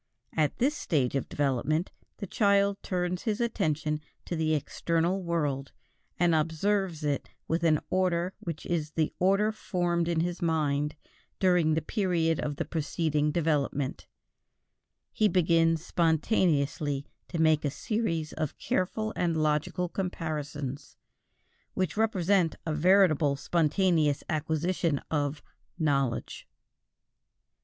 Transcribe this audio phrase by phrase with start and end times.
[0.35, 5.73] At this stage of development, the child turns his attention to the external world,
[6.17, 10.95] and observes it with an order which is the order formed in his mind
[11.39, 14.07] during the period of the preceding development;
[15.11, 20.97] he begins spontaneously to make a series of careful and logical comparisons
[21.75, 25.43] which represent a veritable spontaneous acquisition of
[25.77, 26.47] "knowledge."